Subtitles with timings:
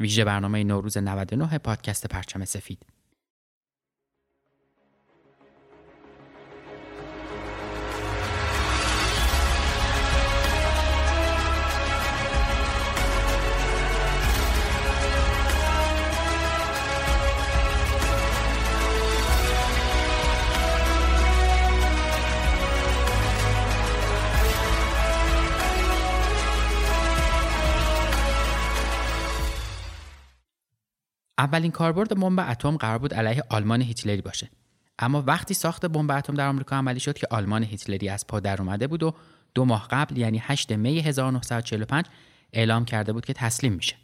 [0.00, 2.95] ویژه برنامه نوروز 99 پادکست پرچم سفید.
[31.38, 34.50] اولین کاربرد بمب اتم قرار بود علیه آلمان هیتلری باشه.
[34.98, 38.62] اما وقتی ساخت بمب اتم در آمریکا عملی شد که آلمان هیتلری از پا در
[38.62, 39.14] اومده بود و
[39.54, 42.04] دو ماه قبل یعنی 8 می 1945
[42.52, 43.96] اعلام کرده بود که تسلیم میشه.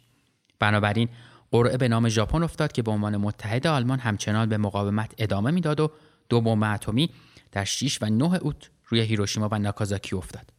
[0.59, 1.09] بنابراین
[1.51, 5.79] قرعه به نام ژاپن افتاد که به عنوان متحد آلمان همچنان به مقاومت ادامه می‌داد
[5.79, 5.91] و
[6.29, 7.09] دو بمب اتمی
[7.51, 10.49] در 6 و 9 اوت روی هیروشیما و ناکازاکی افتاد.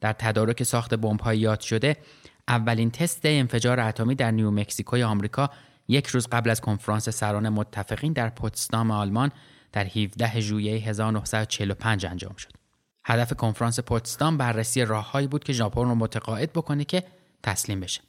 [0.00, 1.96] در تدارک ساخت بمب‌های یاد شده
[2.48, 5.50] اولین تست انفجار اتمی در نیومکزیکوی آمریکا
[5.88, 9.30] یک روز قبل از کنفرانس سران متفقین در پوتسدام آلمان
[9.72, 12.52] در 17 ژوئیه 1945 انجام شد.
[13.04, 17.04] هدف کنفرانس پوتسدام بررسی راههایی بود که ژاپن رو متقاعد بکنه که
[17.42, 18.00] تسلیم بشه.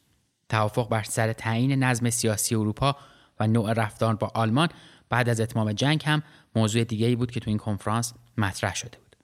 [0.50, 2.96] توافق بر سر تعیین نظم سیاسی اروپا
[3.40, 4.70] و نوع رفتار با آلمان
[5.10, 6.24] بعد از اتمام جنگ هم
[6.56, 9.16] موضوع دیگه ای بود که تو این کنفرانس مطرح شده بود.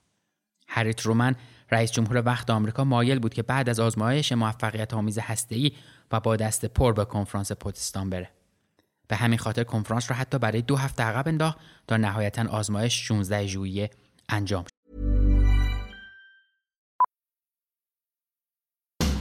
[0.68, 1.36] هری ترومن
[1.72, 5.72] رئیس جمهور وقت آمریکا مایل بود که بعد از آزمایش موفقیت آمیز هسته‌ای
[6.12, 8.30] و با دست پر به کنفرانس پوتستان بره.
[9.08, 13.46] به همین خاطر کنفرانس را حتی برای دو هفته عقب انداخت تا نهایتا آزمایش 16
[13.46, 13.90] ژوئیه
[14.28, 14.70] انجام شد.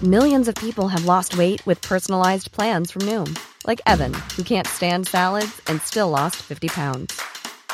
[0.03, 3.29] Millions of people have lost weight with personalized plans from Noom,
[3.67, 7.21] like Evan, who can't stand salads and still lost 50 pounds.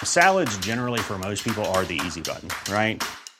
[0.03, 2.97] Salads generally for most people are the easy button, right?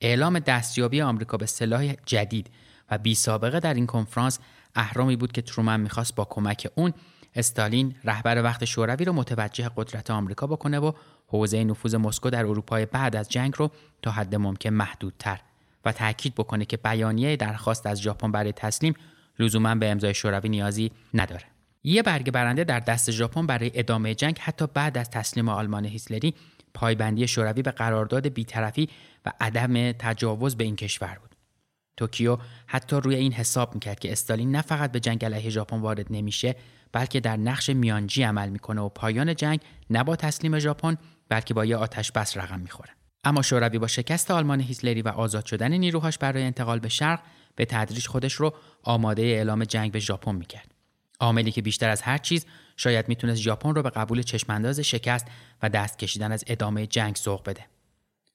[0.00, 2.50] اعلام دستیابی آمریکا به سلاح جدید
[2.90, 4.38] و بی سابقه در این کنفرانس
[4.74, 6.92] اهرامی بود که ترومن می‌خواست با کمک اون
[7.34, 10.92] استالین رهبر وقت شوروی رو متوجه قدرت آمریکا بکنه و
[11.26, 13.70] حوزه نفوذ مسکو در اروپای بعد از جنگ رو
[14.02, 15.40] تا حد ممکن محدودتر
[15.84, 18.94] و تاکید بکنه که بیانیه درخواست از ژاپن برای تسلیم
[19.38, 21.44] لزوما به امضای شوروی نیازی نداره.
[21.84, 26.34] یه برگ برنده در دست ژاپن برای ادامه جنگ حتی بعد از تسلیم آلمان هیتلری
[26.74, 28.88] پایبندی شوروی به قرارداد بیطرفی
[29.24, 31.34] و عدم تجاوز به این کشور بود.
[31.96, 36.06] توکیو حتی روی این حساب می‌کرد که استالین نه فقط به جنگ علیه ژاپن وارد
[36.10, 36.56] نمیشه
[36.92, 40.96] بلکه در نقش میانجی عمل می‌کنه و پایان جنگ نه با تسلیم ژاپن
[41.28, 42.90] بلکه با یه آتش بس رقم می‌خوره.
[43.24, 47.20] اما شوروی با شکست آلمان هیتلری و آزاد شدن نیروهاش برای انتقال به شرق
[47.56, 50.74] به تدریج خودش رو آماده اعلام جنگ به ژاپن می‌کرد.
[51.20, 52.46] عاملی که بیشتر از هر چیز
[52.78, 55.26] شاید می‌تونست ژاپن رو به قبول چشمانداز شکست
[55.62, 57.66] و دست کشیدن از ادامه جنگ سوق بده.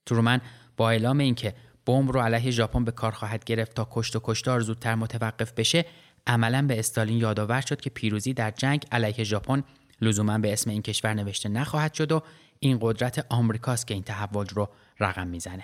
[0.05, 0.41] ترومن
[0.77, 1.53] با اعلام اینکه
[1.85, 5.85] بمب رو علیه ژاپن به کار خواهد گرفت تا کشت و کشتار زودتر متوقف بشه
[6.27, 9.63] عملا به استالین یادآور شد که پیروزی در جنگ علیه ژاپن
[10.01, 12.21] لزوما به اسم این کشور نوشته نخواهد شد و
[12.59, 14.69] این قدرت آمریکاست که این تحول رو
[14.99, 15.63] رقم می‌زنه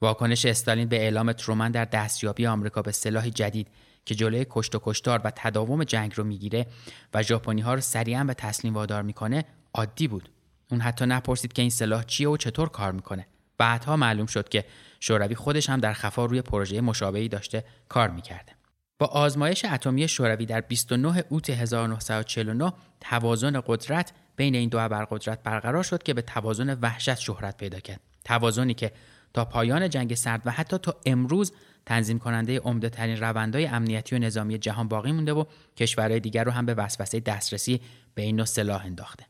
[0.00, 3.68] واکنش استالین به اعلام ترومن در دستیابی آمریکا به سلاح جدید
[4.08, 6.66] که جلوی کشت و کشتار و تداوم جنگ رو می‌گیره
[7.14, 9.44] و ژاپنی ها رو سریعا به تسلیم وادار می‌کنه
[9.74, 10.28] عادی بود.
[10.70, 13.26] اون حتی نپرسید که این سلاح چیه و چطور کار می‌کنه.
[13.58, 14.64] بعدها معلوم شد که
[15.00, 18.52] شوروی خودش هم در خفا روی پروژه مشابهی داشته کار می‌کرده.
[18.98, 25.82] با آزمایش اتمی شوروی در 29 اوت 1949 توازن قدرت بین این دو ابرقدرت برقرار
[25.82, 28.00] شد که به توازن وحشت شهرت پیدا کرد.
[28.24, 28.92] توازنی که
[29.34, 31.52] تا پایان جنگ سرد و حتی تا امروز
[31.86, 35.44] تنظیم کننده عمده ترین روندهای امنیتی و نظامی جهان باقی مونده و
[35.76, 37.80] کشورهای دیگر رو هم به وسوسه دسترسی
[38.14, 39.26] به این نوع سلاح انداخته.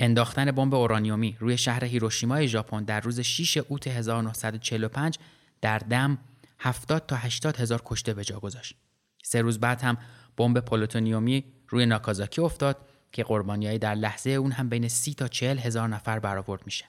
[0.00, 5.18] انداختن بمب اورانیومی روی شهر هیروشیما ژاپن در روز 6 اوت 1945
[5.60, 6.18] در دم
[6.58, 8.76] 70 تا 80 هزار کشته به جا گذاشت.
[9.22, 9.98] سه روز بعد هم
[10.36, 12.76] بمب پلوتونیومی روی ناکازاکی افتاد
[13.12, 16.84] که قربانیایی در لحظه اون هم بین 30 تا 40 هزار نفر برآورد میشه.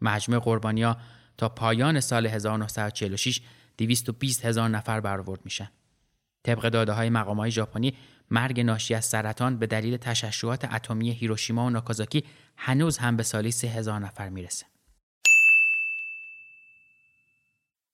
[0.00, 0.96] مجموع قربانیا
[1.38, 3.40] تا پایان سال 1946
[3.78, 5.68] 220 هزار نفر برآورد میشن.
[6.42, 7.94] طبق داده های مقام های ژاپنی
[8.30, 12.24] مرگ ناشی از سرطان به دلیل تشعشعات اتمی هیروشیما و ناکازاکی
[12.56, 14.66] هنوز هم به سالی 3000 نفر می‌رسه.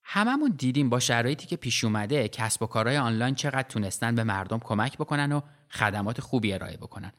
[0.04, 4.58] هممون دیدیم با شرایطی که پیش اومده کسب و کارهای آنلاین چقدر تونستن به مردم
[4.58, 5.40] کمک بکنن و
[5.70, 7.12] خدمات خوبی ارائه بکنن.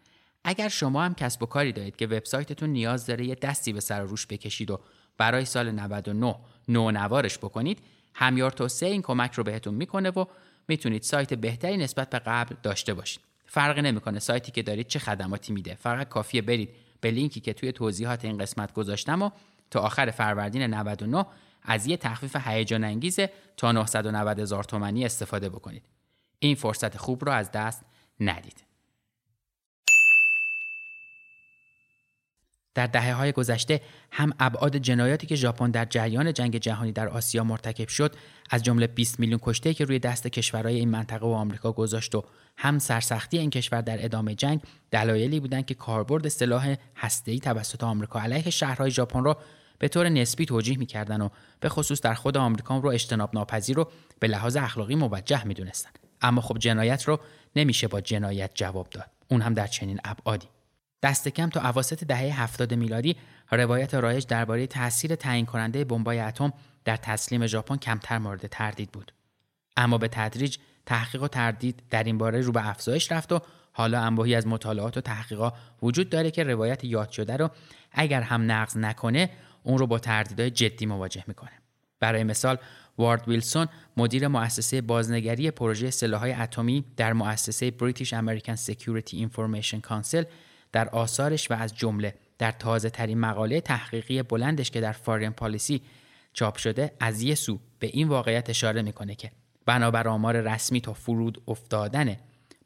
[0.44, 4.02] اگر شما هم کسب و کاری دارید که وبسایتتون نیاز داره یه دستی به سر
[4.02, 4.80] روش بکشید و
[5.18, 6.36] برای سال 99
[6.92, 7.80] نوارش بکنید
[8.18, 10.26] همیار توسعه این کمک رو بهتون می‌کنه و
[10.68, 13.22] می‌تونید سایت بهتری نسبت به قبل داشته باشید.
[13.46, 15.76] فرقی نمی‌کنه سایتی که دارید چه خدماتی میده.
[15.76, 16.70] فقط کافیه برید
[17.02, 19.30] به لینکی که توی توضیحات این قسمت گذاشتم و
[19.72, 21.26] تا آخر فروردین 99
[21.64, 23.20] از یه تخفیف هیجان انگیز
[23.58, 25.84] تا 990 هزار تومانی استفاده بکنید.
[26.40, 27.86] این فرصت خوب رو از دست
[28.20, 28.65] ندید.
[32.76, 33.82] در دهه های گذشته
[34.12, 38.16] هم ابعاد جنایاتی که ژاپن در جریان جنگ جهانی در آسیا مرتکب شد
[38.50, 42.24] از جمله 20 میلیون کشته که روی دست کشورهای این منطقه و آمریکا گذاشت و
[42.58, 44.62] هم سرسختی این کشور در ادامه جنگ
[44.92, 49.38] دلایلی بودند که کاربرد سلاح هسته‌ای توسط آمریکا علیه شهرهای ژاپن را
[49.80, 51.30] به طور نسبی توجیه می‌کردن و
[51.60, 55.90] به خصوص در خود آمریکا رو اجتناب ناپذیر رو به لحاظ اخلاقی موجه می‌دونستن
[56.22, 57.20] اما خب جنایت رو
[57.56, 59.10] نمیشه با جنایت جواب داد.
[59.28, 60.48] اون هم در چنین ابعادی.
[61.06, 63.16] دست کم تا اواسط دهه 70 میلادی
[63.52, 66.54] روایت رایج درباره تاثیر تعیین کننده بمبای اتم
[66.86, 69.14] در تسلیم ژاپن کمتر مورد تردید بود.
[69.78, 73.40] اما به تدریج تحقیق و تردید در این باره رو به افزایش رفت و
[73.72, 77.50] حالا انبوهی از مطالعات و تحقیقات وجود داره که روایت یاد شده رو
[77.92, 79.30] اگر هم نقض نکنه
[79.64, 81.52] اون رو با تردیدهای جدی مواجه می‌کنه.
[82.00, 82.58] برای مثال
[82.98, 83.68] وارد ویلسون
[83.98, 90.24] مدیر مؤسسه بازنگری پروژه سلاح‌های اتمی در مؤسسه British American Security Information Council
[90.76, 95.82] در آثارش و از جمله در تازه ترین مقاله تحقیقی بلندش که در فارین پالیسی
[96.34, 99.32] چاپ شده از یه سو به این واقعیت اشاره می‌کنه که
[99.66, 102.16] بنابر آمار رسمی تا فرود افتادن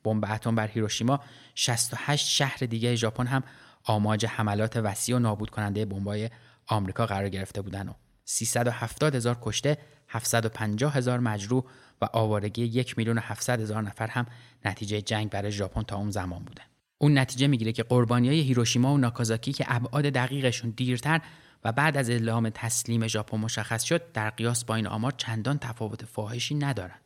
[0.03, 1.19] بمب اتم بر هیروشیما
[1.55, 3.43] 68 شهر دیگه ژاپن هم
[3.83, 6.29] آماج حملات وسیع و نابود کننده بمبای
[6.67, 7.93] آمریکا قرار گرفته بودن و
[8.25, 9.77] 370 هزار کشته
[10.07, 11.63] 750 هزار مجروح
[12.01, 14.25] و آوارگی 1 میلیون و 700 هزار نفر هم
[14.65, 16.61] نتیجه جنگ برای ژاپن تا اون زمان بوده.
[17.01, 21.21] اون نتیجه می‌گیره که قربانیای هیروشیما و ناکازاکی که ابعاد دقیقشون دیرتر
[21.63, 26.05] و بعد از اعلام تسلیم ژاپن مشخص شد در قیاس با این آمار چندان تفاوت
[26.05, 27.01] فاحشی ندارند.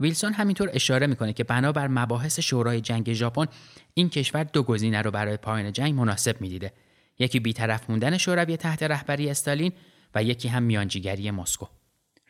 [0.00, 3.46] ویلسون همینطور اشاره می‌کنه که بنابر مباحث شورای جنگ ژاپن
[3.94, 6.72] این کشور دو گزینه رو برای پایان جنگ مناسب می‌دیده
[7.18, 9.72] یکی بیطرف موندن شوروی تحت رهبری استالین
[10.14, 11.66] و یکی هم میانجیگری مسکو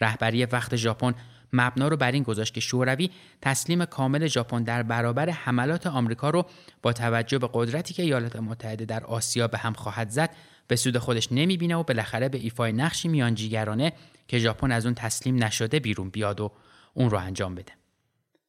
[0.01, 1.15] رهبری وقت ژاپن
[1.53, 3.11] مبنا رو بر این گذاشت که شوروی
[3.43, 6.47] تسلیم کامل ژاپن در برابر حملات آمریکا رو
[6.83, 10.31] با توجه به قدرتی که ایالات متحده در آسیا به هم خواهد زد
[10.69, 13.93] به سود خودش نمی‌بینه و بالاخره به ایفای نقشی میانجیگرانه
[14.29, 16.53] که ژاپن از اون تسلیم نشده بیرون بیاد و
[16.95, 17.73] اون رو انجام بده.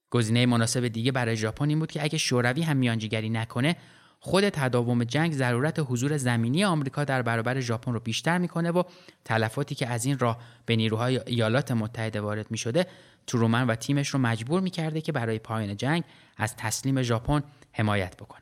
[0.09, 3.75] گزینه مناسب دیگه برای ژاپن این بود که اگه شوروی هم میانجیگری نکنه
[4.19, 8.83] خود تداوم جنگ ضرورت حضور زمینی آمریکا در برابر ژاپن رو بیشتر می‌کنه و
[9.25, 12.85] تلفاتی که از این راه به نیروهای ایالات متحده وارد می‌شده
[13.27, 16.03] ترومن و تیمش رو مجبور می‌کرده که برای پایان جنگ
[16.37, 18.41] از تسلیم ژاپن حمایت بکنه.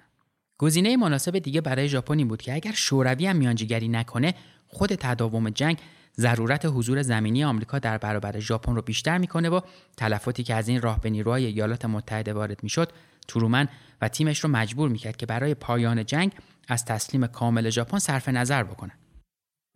[0.57, 4.33] گزینه مناسب دیگه برای ژاپن این بود که اگر شوروی هم میانجیگری نکنه
[4.67, 5.77] خود تداوم جنگ
[6.19, 9.59] ضرورت حضور زمینی آمریکا در برابر ژاپن رو بیشتر می‌کنه و
[9.97, 12.91] تلفاتی که از این راه به نیروهای ایالات متحده وارد می‌شد
[13.27, 13.67] ترومن
[14.01, 16.31] و تیمش رو مجبور می‌کرد که برای پایان جنگ
[16.67, 18.91] از تسلیم کامل ژاپن صرف نظر بکنه.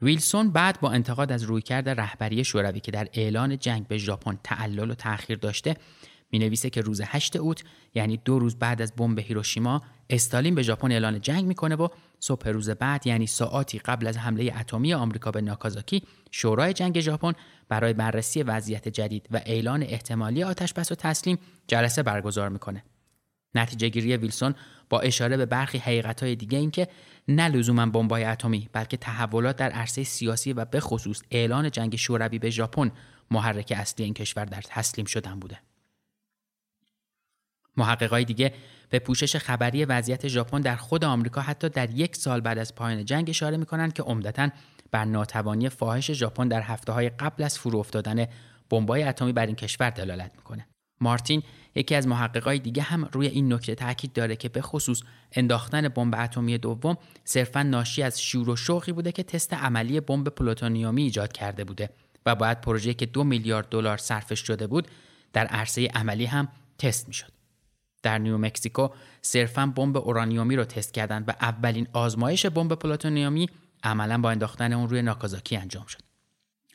[0.02, 4.92] ویلسون بعد با انتقاد از رویکرد رهبری شوروی که در اعلان جنگ به ژاپن تعلل
[4.92, 5.76] و تأخیر داشته
[6.32, 10.62] می نویسه که روز 8 اوت یعنی دو روز بعد از بمب هیروشیما استالین به
[10.62, 11.88] ژاپن اعلان جنگ می‌کنه و
[12.20, 17.34] صبح روز بعد یعنی ساعاتی قبل از حمله اتمی آمریکا به ناکازاکی شورای جنگ ژاپن
[17.70, 22.84] برای بررسی وضعیت جدید و اعلان احتمالی آتش بس و تسلیم جلسه برگزار می‌کنه.
[23.56, 24.56] نتیجه گیری ویلسون
[24.90, 26.88] با اشاره به برخی حقیقت های دیگه این که
[27.28, 32.40] نه لزوما بمبای اتمی بلکه تحولات در عرصه سیاسی و به خصوص اعلان جنگ شوروی
[32.40, 32.92] به ژاپن
[33.32, 35.60] محرک اصلی این کشور در تسلیم شدن بوده.
[37.78, 38.54] محققای دیگه
[38.90, 43.06] به پوشش خبری وضعیت ژاپن در خود آمریکا حتی در یک سال بعد از پایان
[43.06, 44.50] جنگ اشاره می‌کنند که عمدتا
[44.92, 48.26] بر ناتوانی فاحش ژاپن در هفته های قبل از فرو افتادن
[48.70, 50.68] بمبای اتمی بر این کشور دلالت می‌کنه.
[51.02, 51.44] مارتین
[51.76, 56.16] یکی از محققای دیگه هم روی این نکته تاکید داره که به خصوص انداختن بمب
[56.18, 61.32] اتمی دوم صرفا ناشی از شور و شوقی بوده که تست عملی بمب پلوتونیومی ایجاد
[61.32, 61.90] کرده بوده
[62.26, 64.88] و باید پروژه که دو میلیارد دلار صرفش شده بود
[65.34, 66.48] در عرصه عملی هم
[66.78, 67.39] تست می‌شد.
[68.02, 68.88] در نیومکسیکو
[69.22, 73.50] صرفا بمب اورانیومی رو تست کردند و اولین آزمایش بمب پلوتونیومی
[73.84, 76.00] عملا با انداختن اون روی ناکازاکی انجام شد.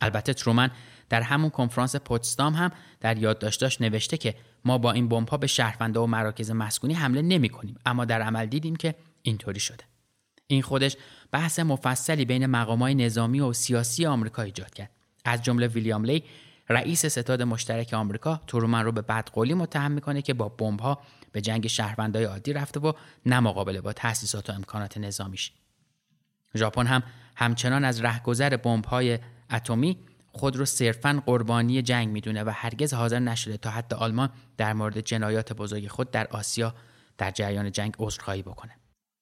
[0.00, 0.70] البته ترومن
[1.08, 5.46] در همون کنفرانس پوتسدام هم در یادداشتاش نوشته که ما با این بمب ها به
[5.46, 9.84] شهرونده و مراکز مسکونی حمله نمی کنیم اما در عمل دیدیم که اینطوری شده.
[10.46, 10.96] این خودش
[11.32, 14.90] بحث مفصلی بین مقامات نظامی و سیاسی آمریکا ایجاد کرد.
[15.24, 16.24] از جمله ویلیام لی
[16.68, 21.02] رئیس ستاد مشترک آمریکا ترومن رو به بدقولی متهم می‌کنه که با بمب ها
[21.32, 22.92] به جنگ شهروندای عادی رفته و
[23.26, 25.52] نه مقابله با تأسیسات و امکانات نظامیش.
[26.56, 27.02] ژاپن هم
[27.36, 29.18] همچنان از رهگذر بمب های
[29.50, 29.98] اتمی
[30.32, 35.00] خود رو صرفا قربانی جنگ می‌دونه و هرگز حاضر نشده تا حتی آلمان در مورد
[35.00, 36.74] جنایات بزرگ خود در آسیا
[37.18, 38.72] در جریان جنگ عذرخواهی بکنه.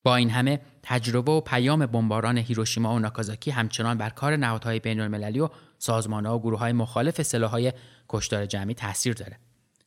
[0.05, 5.41] با این همه تجربه و پیام بمباران هیروشیما و ناکازاکی همچنان بر کار نهادهای بین‌المللی
[5.41, 5.49] و
[5.83, 7.73] سازمانها و گروههای مخالف سلاحهای
[8.09, 9.39] کشتار جمعی تاثیر داره.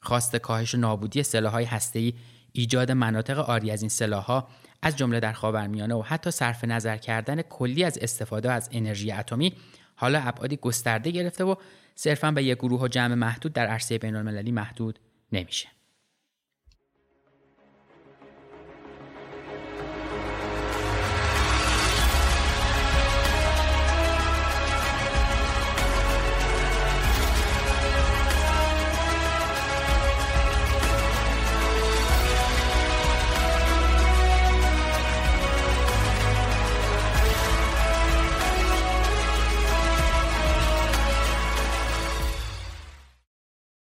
[0.01, 2.13] خواست کاهش نابودی سلاحهای هسته‌ای
[2.51, 4.47] ایجاد مناطق آری از این سلاحها
[4.81, 9.53] از جمله در خاورمیانه و حتی صرف نظر کردن کلی از استفاده از انرژی اتمی
[9.95, 11.55] حالا ابعادی گسترده گرفته و
[11.95, 14.99] صرفا به یک گروه و جمع محدود در عرصه بینالمللی محدود
[15.31, 15.74] نمیشه.